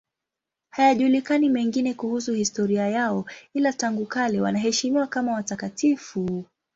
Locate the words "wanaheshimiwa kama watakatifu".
4.41-6.43